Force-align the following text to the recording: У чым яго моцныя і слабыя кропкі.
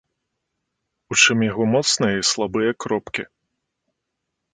У 1.13 1.17
чым 1.25 1.37
яго 1.51 1.63
моцныя 1.73 2.15
і 2.21 2.25
слабыя 2.31 2.71
кропкі. 2.87 3.23